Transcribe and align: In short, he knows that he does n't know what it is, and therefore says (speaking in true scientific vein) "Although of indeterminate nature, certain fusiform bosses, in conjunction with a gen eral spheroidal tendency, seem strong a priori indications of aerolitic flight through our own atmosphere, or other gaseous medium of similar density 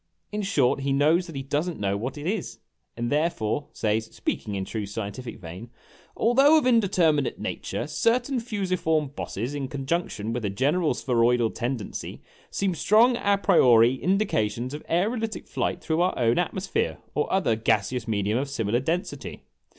In 0.31 0.41
short, 0.41 0.79
he 0.79 0.91
knows 0.93 1.27
that 1.27 1.35
he 1.35 1.43
does 1.43 1.69
n't 1.69 1.79
know 1.79 1.95
what 1.95 2.17
it 2.17 2.25
is, 2.25 2.57
and 2.97 3.11
therefore 3.11 3.67
says 3.71 4.05
(speaking 4.07 4.55
in 4.55 4.65
true 4.65 4.87
scientific 4.87 5.37
vein) 5.39 5.69
"Although 6.17 6.57
of 6.57 6.65
indeterminate 6.65 7.37
nature, 7.37 7.85
certain 7.85 8.39
fusiform 8.39 9.09
bosses, 9.09 9.53
in 9.53 9.67
conjunction 9.67 10.33
with 10.33 10.43
a 10.43 10.49
gen 10.49 10.73
eral 10.73 10.95
spheroidal 10.95 11.51
tendency, 11.51 12.23
seem 12.49 12.73
strong 12.73 13.15
a 13.15 13.37
priori 13.37 13.93
indications 13.93 14.73
of 14.73 14.83
aerolitic 14.87 15.47
flight 15.47 15.81
through 15.81 16.01
our 16.01 16.17
own 16.17 16.39
atmosphere, 16.39 16.97
or 17.13 17.31
other 17.31 17.55
gaseous 17.55 18.07
medium 18.07 18.39
of 18.39 18.49
similar 18.49 18.79
density 18.79 19.43